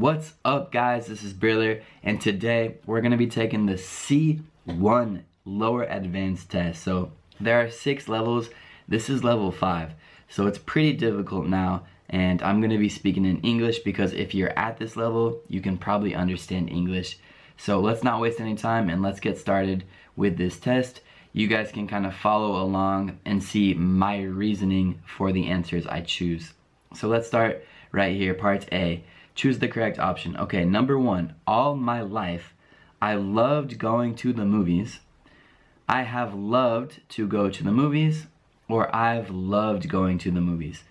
[0.00, 5.82] What's up guys, this is Briller, and today we're gonna be taking the C1 lower
[5.82, 6.82] advanced test.
[6.82, 8.48] So there are six levels,
[8.88, 9.92] this is level five.
[10.26, 14.58] So it's pretty difficult now, and I'm gonna be speaking in English because if you're
[14.58, 17.18] at this level, you can probably understand English.
[17.58, 19.84] So let's not waste any time and let's get started
[20.16, 21.02] with this test.
[21.34, 26.00] You guys can kind of follow along and see my reasoning for the answers I
[26.00, 26.54] choose.
[26.94, 29.04] So let's start right here, part A.
[29.34, 30.36] Choose the correct option.
[30.36, 32.54] Okay, number one, all my life,
[33.00, 35.00] I loved going to the movies.
[35.88, 38.26] I have loved to go to the movies,
[38.68, 40.84] or I've loved going to the movies.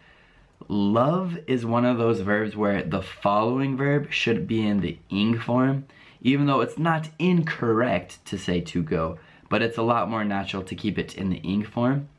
[0.67, 5.39] Love is one of those verbs where the following verb should be in the ing
[5.39, 5.85] form,
[6.21, 9.17] even though it's not incorrect to say to go,
[9.49, 12.09] but it's a lot more natural to keep it in the ing form.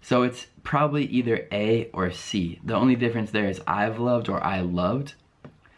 [0.00, 2.60] So it's probably either A or C.
[2.64, 5.14] The only difference there is I've loved or I loved.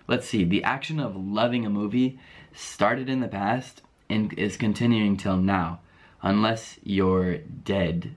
[0.09, 2.19] Let's see, the action of loving a movie
[2.55, 5.81] started in the past and is continuing till now,
[6.23, 8.15] unless you're dead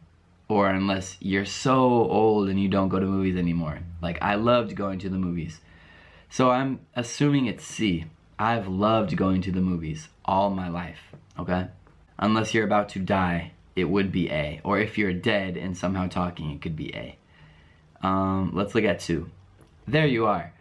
[0.47, 3.79] or unless you're so old and you don't go to movies anymore.
[4.01, 5.59] Like I loved going to the movies.
[6.29, 8.05] So I'm assuming it's C.
[8.37, 10.99] I've loved going to the movies all my life,
[11.37, 11.67] okay?
[12.17, 14.61] Unless you're about to die it would be A.
[14.63, 17.17] Or if you're dead and somehow talking, it could be A.
[18.01, 19.29] Um, let's look at two.
[19.87, 20.53] There you are.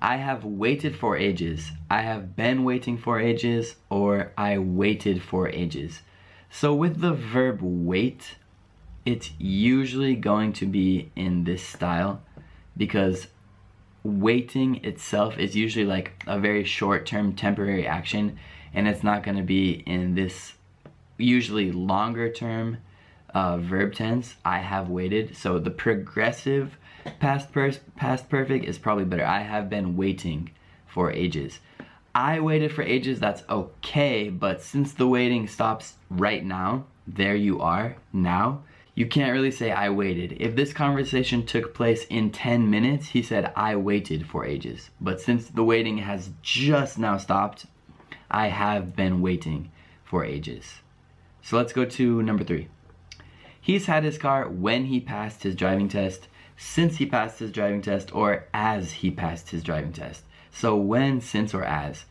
[0.00, 1.70] I have waited for ages.
[1.90, 6.02] I have been waiting for ages, or I waited for ages.
[6.50, 8.36] So with the verb wait,
[9.04, 12.22] it's usually going to be in this style
[12.76, 13.28] because
[14.02, 18.38] waiting itself is usually like a very short-term temporary action
[18.72, 20.54] and it's not going to be in this
[21.16, 22.78] usually longer term
[23.34, 25.36] uh, verb tense, I have waited.
[25.36, 26.76] So the progressive
[27.20, 27.48] past,
[27.96, 29.24] past perfect is probably better.
[29.24, 30.50] I have been waiting
[30.86, 31.60] for ages.
[32.14, 37.60] I waited for ages, that's okay, but since the waiting stops right now, there you
[37.60, 38.62] are, now,
[38.94, 40.36] you can't really say I waited.
[40.38, 44.90] If this conversation took place in 10 minutes, he said I waited for ages.
[45.00, 47.66] But since the waiting has just now stopped,
[48.30, 49.72] I have been waiting
[50.04, 50.80] for ages.
[51.42, 52.68] So let's go to number three.
[53.60, 57.82] He's had his car when he passed his driving test, since he passed his driving
[57.82, 60.24] test, or as he passed his driving test.
[60.50, 62.04] So when, since, or as.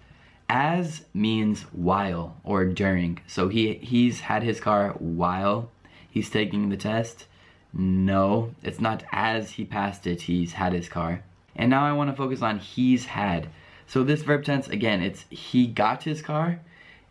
[0.50, 3.20] As means while or during.
[3.28, 5.70] So he he's had his car while
[6.10, 7.26] he's taking the test.
[7.74, 11.24] No, it's not as he passed it, he's had his car.
[11.56, 13.48] And now I want to focus on he's had.
[13.88, 16.60] So this verb tense, again, it's he got his car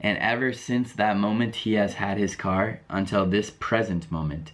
[0.02, 4.50] and ever since that moment, he has had his car until this present moment.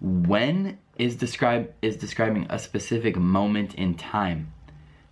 [0.00, 4.52] When is describe is describing a specific moment in time.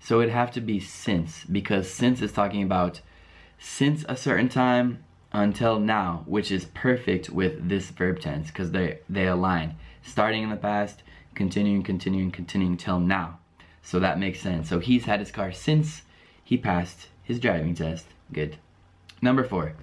[0.01, 3.01] So it'd have to be since because since is talking about
[3.59, 8.99] since a certain time until now, which is perfect with this verb tense because they
[9.09, 9.77] they align.
[10.03, 11.03] Starting in the past,
[11.35, 13.39] continuing, continuing, continuing till now.
[13.83, 14.69] So that makes sense.
[14.69, 16.03] So he's had his car since
[16.43, 18.07] he passed his driving test.
[18.33, 18.57] Good.
[19.23, 19.75] Number four,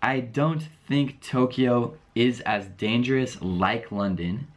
[0.00, 4.48] I don't think Tokyo is as dangerous like London,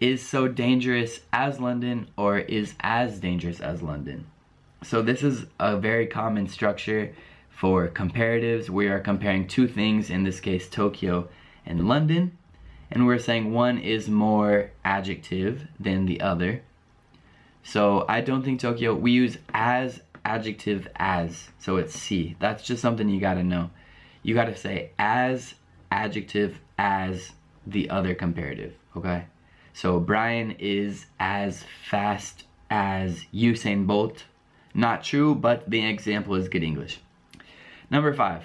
[0.00, 4.26] is so dangerous as London, or is as dangerous as London.
[4.82, 7.14] So this is a very common structure
[7.50, 8.68] for comparatives.
[8.68, 11.28] We are comparing two things, in this case Tokyo
[11.64, 12.36] and London,
[12.90, 16.62] and we're saying one is more adjective than the other.
[17.62, 21.48] So I don't think Tokyo, we use as adjective as.
[21.58, 22.36] So it's C.
[22.38, 23.70] That's just something you gotta know.
[24.22, 25.54] You gotta say as
[25.90, 27.32] adjective as
[27.66, 29.24] the other comparative, okay?
[29.72, 34.24] So Brian is as fast as Usain Bolt.
[34.74, 37.00] Not true, but the example is good English.
[37.90, 38.44] Number five,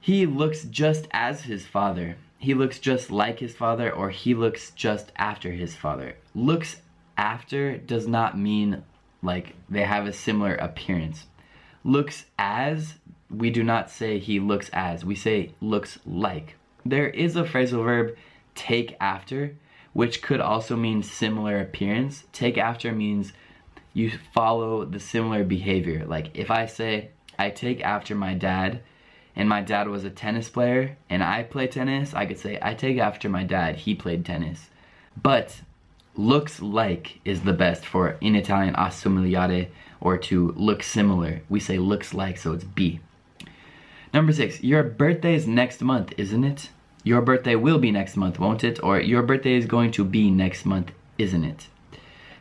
[0.00, 2.16] he looks just as his father.
[2.38, 6.16] He looks just like his father or he looks just after his father.
[6.34, 6.82] Looks
[7.16, 8.82] after does not mean
[9.22, 11.26] like they have a similar appearance.
[11.84, 12.94] Looks as,
[13.32, 16.56] we do not say he looks as, we say looks like.
[16.84, 18.16] There is a phrasal verb
[18.54, 19.56] take after,
[19.92, 22.24] which could also mean similar appearance.
[22.32, 23.32] Take after means
[23.94, 26.04] you follow the similar behavior.
[26.06, 28.80] Like if I say, I take after my dad,
[29.34, 32.74] and my dad was a tennis player, and I play tennis, I could say, I
[32.74, 34.68] take after my dad, he played tennis.
[35.20, 35.62] But
[36.14, 39.68] looks like is the best for in Italian assomigliare
[40.00, 41.40] or to look similar.
[41.48, 43.00] We say looks like, so it's B.
[44.12, 46.68] Number six, your birthday is next month, isn't it?
[47.02, 48.82] Your birthday will be next month, won't it?
[48.82, 51.68] Or your birthday is going to be next month, isn't it?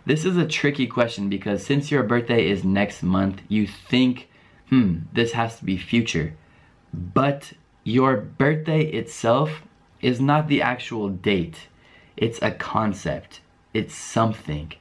[0.06, 4.30] This is a tricky question because since your birthday is next month, you think,
[4.70, 6.34] hmm, this has to be future.
[6.94, 7.54] But
[7.84, 9.64] your birthday itself
[10.02, 11.68] is not the actual date.
[12.18, 13.40] It's a concept.
[13.74, 14.74] It's something.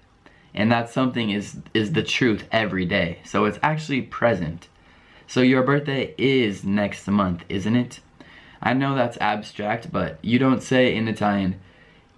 [0.55, 3.21] And that something is is the truth every day.
[3.25, 4.69] So it's actually present.
[5.31, 8.01] So your birthday is next month, isn't it?
[8.61, 11.61] I know that's abstract, but you don't say in Italian,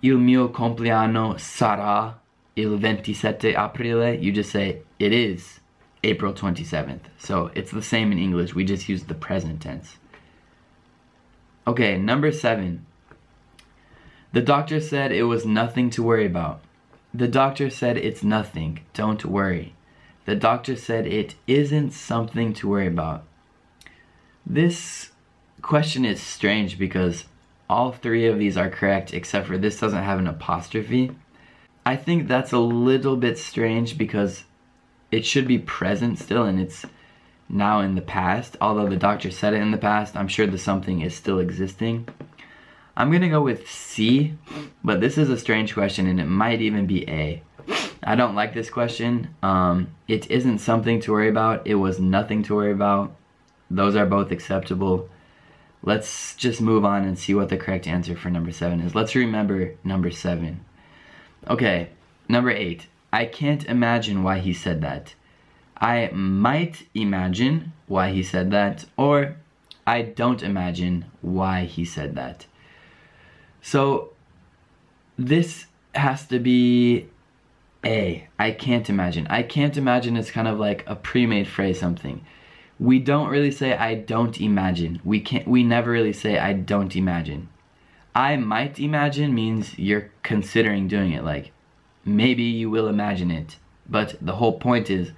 [0.00, 2.14] il mio compleanno sarà
[2.56, 4.19] il 27 aprile.
[4.19, 5.61] You just say, it is
[6.03, 7.03] April 27th.
[7.19, 9.99] So it's the same in English, we just use the present tense.
[11.67, 12.87] Okay, number seven.
[14.32, 16.62] The doctor said it was nothing to worry about.
[17.12, 19.75] The doctor said it's nothing, don't worry.
[20.24, 23.24] The doctor said it isn't something to worry about.
[24.46, 25.10] This
[25.60, 27.26] question is strange because
[27.69, 31.12] all three of these are correct except for this doesn't have an apostrophe.
[31.84, 34.44] I think that's a little bit strange because
[35.10, 36.86] it should be present still and it's
[37.48, 38.56] now in the past.
[38.60, 42.08] Although the doctor said it in the past, I'm sure the something is still existing.
[42.96, 44.36] I'm gonna go with C,
[44.84, 47.42] but this is a strange question and it might even be A.
[48.02, 49.34] I don't like this question.
[49.43, 51.66] Um, it isn't something to worry about.
[51.66, 53.14] It was nothing to worry about.
[53.70, 55.08] Those are both acceptable.
[55.84, 58.94] Let's just move on and see what the correct answer for number seven is.
[58.94, 60.64] Let's remember number seven.
[61.49, 61.90] Okay,
[62.28, 62.87] number eight.
[63.12, 65.14] I can't imagine why he said that.
[65.76, 69.37] I might imagine why he said that, or
[69.87, 72.46] I don't imagine why he said that.
[73.60, 74.12] So
[75.19, 77.08] this has to be
[77.84, 78.29] A.
[78.38, 79.26] I can't imagine.
[79.29, 82.25] I can't imagine is kind of like a pre-made phrase something.
[82.79, 85.00] We don't really say I don't imagine.
[85.05, 87.49] We can't we never really say I don't imagine.
[88.14, 91.52] I might imagine means you're considering doing it like
[92.05, 93.56] maybe you will imagine it.
[93.88, 95.12] But the whole point is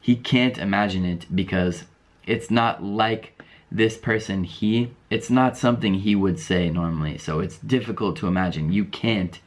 [0.00, 1.84] he can't imagine it because
[2.26, 3.40] it's not like
[3.70, 8.72] this person he it's not something he would say normally so it's difficult to imagine
[8.72, 9.40] you can't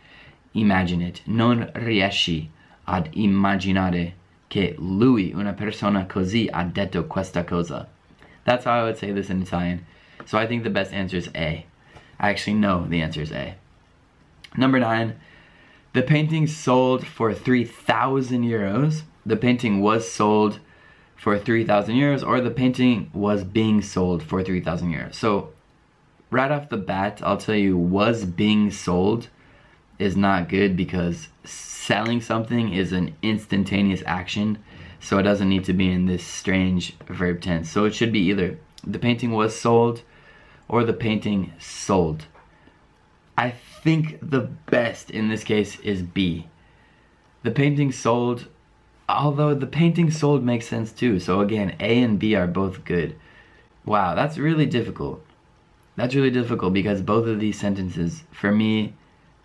[0.54, 2.50] imagine it non riesci
[2.86, 4.14] ad immaginare
[4.48, 7.88] che lui una persona così ha detto questa cosa.
[8.44, 9.86] That's how i would say this in italian.
[10.26, 11.66] So i think the best answer is a.
[12.20, 13.56] I actually know the answer is a.
[14.56, 15.16] Number nine
[15.94, 19.04] the painting sold for 3000 euros.
[19.26, 20.60] The painting was sold
[21.16, 25.14] for 3,000 euros or the painting was being sold for 3,000 euros.
[25.14, 25.50] So
[26.32, 29.28] right off the bat, I'll tell you was being sold
[30.02, 34.58] is not good because selling something is an instantaneous action.
[35.00, 37.70] So it doesn't need to be in this strange verb tense.
[37.70, 40.02] So it should be either the painting was sold
[40.68, 42.26] or the painting sold.
[43.38, 46.48] I think the best in this case is B.
[47.44, 48.48] The painting sold
[49.14, 51.20] Although the painting sold makes sense too.
[51.20, 53.16] So again, A and B are both good.
[53.84, 55.26] Wow, that's really difficult.
[55.98, 58.94] That's really difficult because both of these sentences, for me,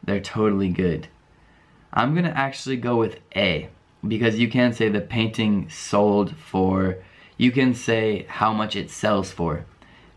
[0.07, 1.09] they're totally good.
[1.93, 3.69] I'm gonna actually go with A
[4.07, 6.99] because you can say the painting sold for,
[7.37, 9.65] you can say how much it sells for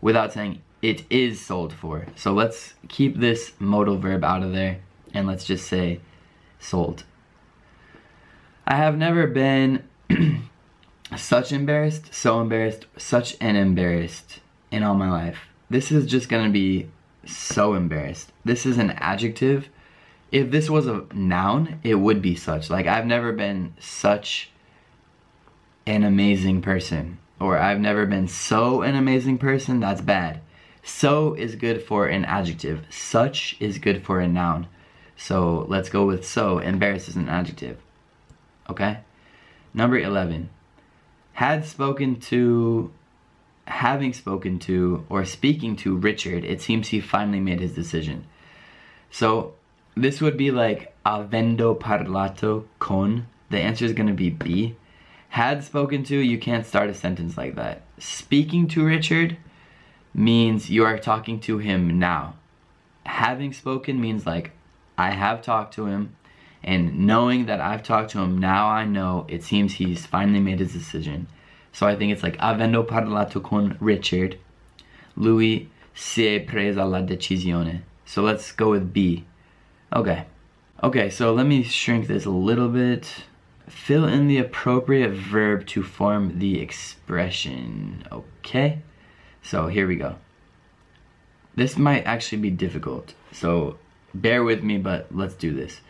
[0.00, 2.06] without saying it is sold for.
[2.16, 4.78] So let's keep this modal verb out of there
[5.12, 6.00] and let's just say
[6.58, 7.04] sold.
[8.66, 9.84] I have never been
[11.16, 15.48] such embarrassed, so embarrassed, such an embarrassed in all my life.
[15.68, 16.88] This is just gonna be
[17.24, 18.32] so embarrassed.
[18.44, 19.68] This is an adjective.
[20.32, 22.70] If this was a noun, it would be such.
[22.70, 24.50] Like, I've never been such
[25.86, 27.18] an amazing person.
[27.40, 30.40] Or I've never been so an amazing person, that's bad.
[30.82, 32.84] So is good for an adjective.
[32.90, 34.68] Such is good for a noun.
[35.16, 36.58] So let's go with so.
[36.58, 37.78] Embarrassed is an adjective.
[38.68, 38.98] Okay?
[39.74, 40.48] Number 11.
[41.32, 42.92] Had spoken to,
[43.66, 48.26] having spoken to, or speaking to Richard, it seems he finally made his decision.
[49.10, 49.54] So
[49.96, 53.26] this would be like avendo parlato con.
[53.50, 54.76] The answer is going to be B.
[55.30, 57.82] Had spoken to, you can't start a sentence like that.
[57.98, 59.36] Speaking to Richard
[60.12, 62.34] means you are talking to him now.
[63.06, 64.52] Having spoken means like
[64.98, 66.16] I have talked to him
[66.62, 70.58] and knowing that I've talked to him, now I know it seems he's finally made
[70.58, 71.26] his decision.
[71.72, 74.36] So I think it's like, avendo parlato con Richard,
[75.16, 77.82] lui si è presa la decisione.
[78.04, 79.24] So let's go with B.
[79.92, 80.24] Okay.
[80.82, 83.24] Okay, so let me shrink this a little bit.
[83.68, 88.04] Fill in the appropriate verb to form the expression.
[88.10, 88.82] Okay?
[89.42, 90.16] So here we go.
[91.54, 93.14] This might actually be difficult.
[93.32, 93.78] So
[94.14, 95.80] bear with me, but let's do this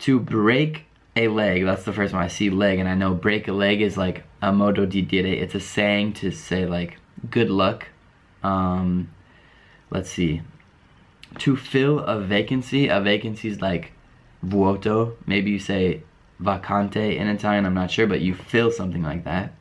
[0.00, 0.86] to break
[1.16, 1.64] a leg.
[1.64, 4.24] That's the first one I see leg, and I know break a leg is like
[4.42, 5.26] a modo di dire.
[5.26, 6.98] It's a saying to say like
[7.30, 7.88] good luck.
[8.42, 9.10] Um,
[9.90, 10.42] let's see.
[11.38, 13.92] To fill a vacancy, a vacancy is like
[14.44, 15.16] vuoto.
[15.26, 16.02] Maybe you say
[16.42, 17.66] vacante in Italian.
[17.66, 19.54] I'm not sure, but you fill something like that.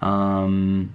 [0.00, 0.94] Um,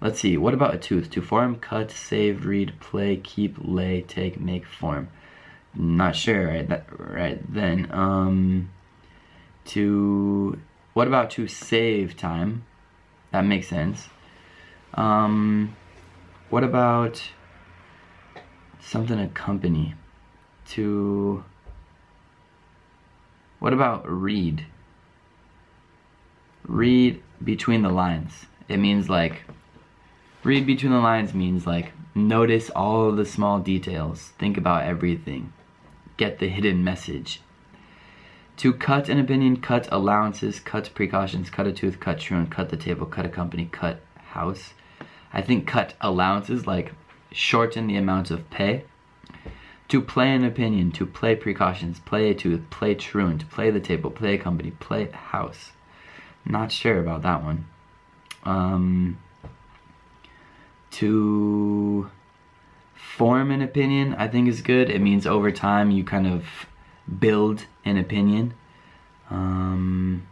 [0.00, 0.36] let's see.
[0.36, 1.10] What about a tooth?
[1.10, 5.08] To form, cut, save, read, play, keep, lay, take, make, form.
[5.74, 6.46] Not sure.
[6.46, 6.68] Right.
[6.68, 7.88] That, right then.
[7.92, 8.70] Um
[9.66, 10.58] to
[10.92, 12.64] what about to save time?
[13.32, 14.08] That makes sense.
[14.94, 15.76] Um,
[16.50, 17.20] what about
[18.84, 19.94] something accompany?
[20.70, 21.44] To
[23.58, 24.66] what about read?
[26.66, 28.46] Read between the lines.
[28.68, 29.42] It means like
[30.42, 34.32] read between the lines means like notice all the small details.
[34.38, 35.52] Think about everything.
[36.16, 37.40] Get the hidden message
[38.56, 42.76] to cut an opinion, cut allowances, cut precautions, cut a tooth, cut truant, cut the
[42.76, 44.74] table, cut a company, cut house.
[45.32, 46.92] I think cut allowances, like
[47.34, 48.84] shorten the amount of pay.
[49.88, 54.10] To play an opinion, to play precautions, play a tooth, play truant, play the table,
[54.10, 55.72] play a company, play house.
[56.46, 57.66] Not sure about that one.
[58.44, 59.18] Um,
[60.92, 62.10] to
[62.94, 64.88] form an opinion, I think is good.
[64.88, 66.44] It means over time you kind of
[67.18, 68.54] build an opinion.
[69.30, 70.26] Um,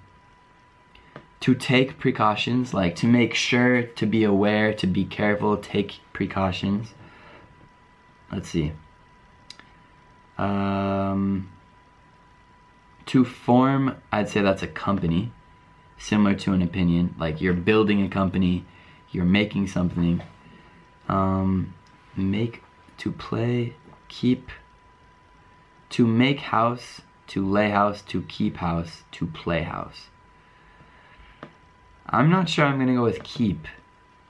[1.43, 6.95] to take precautions, like to make sure, to be aware, to be careful, take precautions.
[8.31, 8.73] Let's see.
[10.39, 11.51] Um,
[13.07, 15.33] to form, I'd say that's a company,
[15.99, 17.17] similar to an opinion.
[17.19, 18.65] Like you're building a company,
[19.11, 20.23] you're making something.
[21.09, 21.75] Um,
[22.17, 22.63] make,
[22.99, 23.75] to play,
[24.07, 24.49] keep,
[25.91, 30.07] to make house, to lay house, to keep house, to play house.
[32.13, 33.67] I'm not sure I'm gonna go with keep.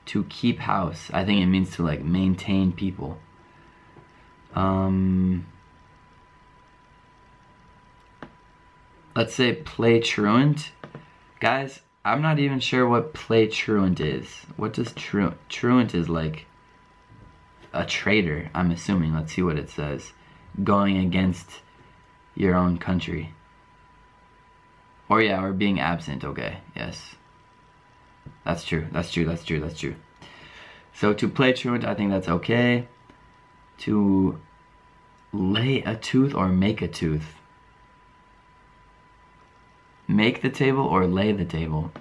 [0.07, 1.09] To keep house.
[1.13, 3.17] I think it means to like maintain people.
[4.55, 5.45] Um,
[9.15, 10.71] let's say play truant.
[11.39, 14.27] Guys, I'm not even sure what play truant is.
[14.57, 15.37] What does truant?
[15.49, 16.45] Truant is like
[17.73, 19.13] a traitor, I'm assuming.
[19.13, 20.13] Let's see what it says
[20.63, 21.61] going against
[22.35, 23.33] your own country.
[25.09, 27.15] Or yeah, or being absent, okay, yes.
[28.45, 29.95] That's true, that's true, that's true, that's true.
[30.93, 32.87] So to play truant, I think that's okay.
[33.79, 34.39] To
[35.31, 37.35] lay a tooth or make a tooth.
[40.07, 41.91] Make the table or lay the table.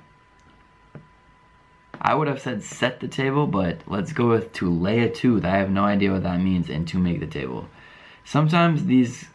[2.01, 5.45] I would have said set the table, but let's go with to lay a tooth.
[5.45, 7.69] I have no idea what that means and to make the table.
[8.25, 9.27] Sometimes these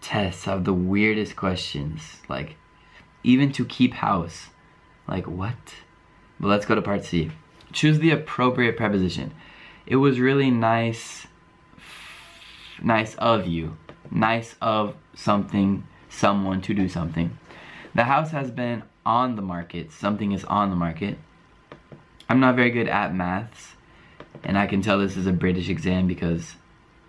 [0.00, 2.56] tests have the weirdest questions, like
[3.22, 4.48] even to keep house.
[5.08, 5.56] Like what?
[6.44, 7.30] But let's go to part C.
[7.72, 9.32] Choose the appropriate preposition.
[9.86, 11.26] It was really nice
[12.82, 13.78] nice of you.
[14.10, 17.38] Nice of something, someone to do something.
[17.94, 19.90] The house has been on the market.
[19.90, 21.16] Something is on the market.
[22.28, 23.72] I'm not very good at maths,
[24.42, 26.56] and I can tell this is a British exam because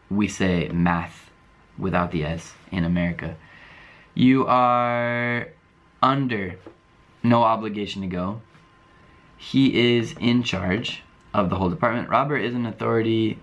[0.10, 1.30] we say math
[1.78, 3.36] without the S in America.
[4.14, 5.50] You are
[6.02, 6.58] under
[7.22, 8.42] no obligation to go.
[9.38, 12.10] He is in charge of the whole department.
[12.10, 13.40] Robert is an authority.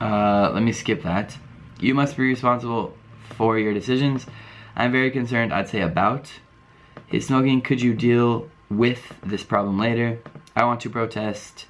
[0.00, 1.36] Uh, let me skip that.
[1.80, 2.96] You must be responsible
[3.36, 4.26] for your decisions.
[4.74, 6.30] I'm very concerned, I'd say about
[7.06, 7.60] his smoking.
[7.60, 10.20] Could you deal with this problem later?
[10.54, 11.66] I want to protest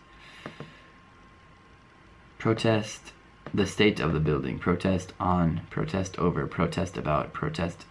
[2.38, 3.12] protest
[3.52, 7.84] the state of the building protest on protest over protest about protest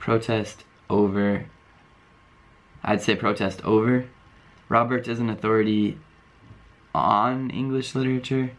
[0.00, 1.46] protest over
[2.82, 4.06] I'd say protest over.
[4.68, 5.98] Robert is an authority
[6.94, 8.52] on English literature.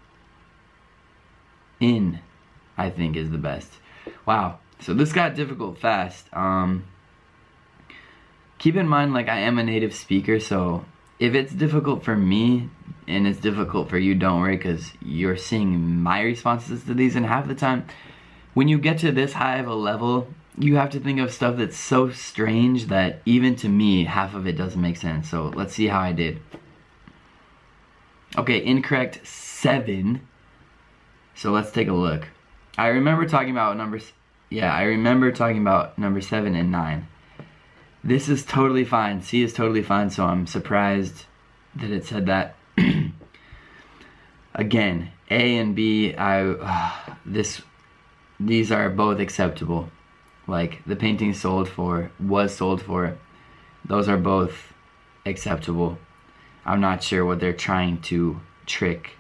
[1.80, 2.20] In
[2.78, 3.72] I think is the best.
[4.26, 4.60] Wow.
[4.80, 6.32] So this got difficult fast.
[6.34, 6.86] Um
[8.60, 10.86] keep in mind like I am a native speaker so
[11.18, 12.70] if it's difficult for me
[13.08, 17.26] and it's difficult for you, don't worry because you're seeing my responses to these and
[17.26, 17.86] half the time
[18.54, 21.58] when you get to this high of a level, you have to think of stuff
[21.58, 25.30] that's so strange that even to me, half of it doesn't make sense.
[25.30, 26.42] So let's see how I did.
[28.38, 30.28] Okay, incorrect seven.
[31.36, 32.28] So let's take a look.
[32.78, 34.12] I remember talking about numbers.
[34.50, 37.08] Yeah, I remember talking about number seven and nine.
[38.04, 39.22] This is totally fine.
[39.22, 41.26] C is totally fine, so I'm surprised
[41.76, 42.56] that it said that.
[44.56, 47.62] Again, A and B, I, uh, this
[48.40, 49.90] these are both acceptable.
[50.48, 53.18] Like the painting sold for, was sold for,
[53.86, 54.74] those are both
[55.26, 55.98] acceptable.
[56.66, 59.12] I'm not sure what they're trying to trick.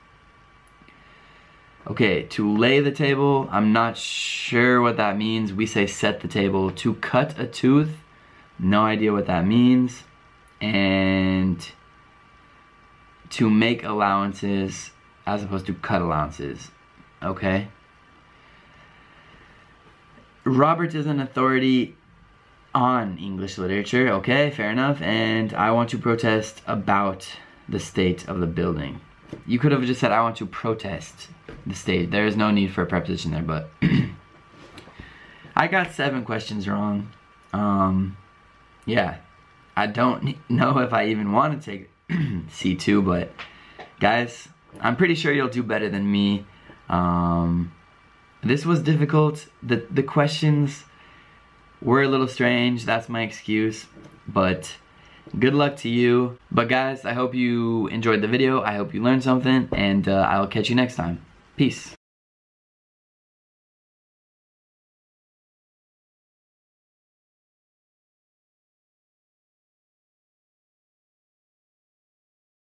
[1.88, 5.52] Okay, to lay the table, I'm not sure what that means.
[5.52, 6.72] We say set the table.
[6.72, 7.98] To cut a tooth,
[8.60, 10.04] no idea what that means.
[10.60, 11.66] And
[13.32, 14.92] to make allowances
[15.26, 16.70] as opposed to cut allowances.
[17.24, 17.70] Okay?
[20.44, 21.96] Robert is an authority
[22.74, 27.28] on English literature, okay, fair enough, and I want to protest about
[27.70, 29.02] the state of the building.
[29.46, 31.28] You could have just said, I want to protest
[31.66, 32.12] the state.
[32.12, 33.70] There is no need for a preposition there, but
[35.56, 37.12] I got seven questions wrong.
[37.54, 38.18] Um,
[38.86, 39.18] yeah,
[39.76, 43.32] I don't know if I even want to take C2, but
[44.00, 44.48] guys,
[44.80, 46.46] I'm pretty sure you'll do better than me.
[46.90, 47.72] Um,
[48.44, 49.48] this was difficult.
[49.62, 50.86] The, the questions
[51.82, 52.86] were a little strange.
[52.86, 53.86] That's my excuse.
[54.28, 54.76] But
[55.38, 56.38] good luck to you.
[56.52, 58.62] But guys, I hope you enjoyed the video.
[58.62, 59.70] I hope you learned something.
[59.72, 61.24] And uh, I'll catch you next time.
[61.56, 61.96] Peace.